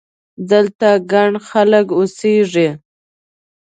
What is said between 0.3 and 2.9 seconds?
دلته ګڼ خلک اوسېږي!